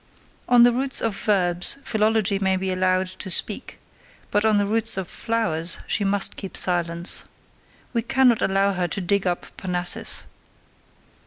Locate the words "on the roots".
0.49-0.99, 4.43-4.97